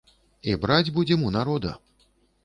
І 0.51 0.53
браць 0.63 0.93
будзем 0.95 1.25
у 1.27 1.33
народа. 1.37 1.75